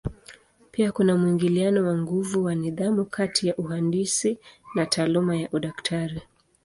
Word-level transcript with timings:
Pia 0.71 0.91
kuna 0.91 1.17
mwingiliano 1.17 1.87
wa 1.87 1.97
nguvu 1.97 2.43
wa 2.43 2.55
nidhamu 2.55 3.05
kati 3.05 3.47
ya 3.47 3.55
uhandisi 3.55 4.37
na 4.75 4.85
taaluma 4.85 5.35
ya 5.35 5.49
udaktari. 5.51 6.21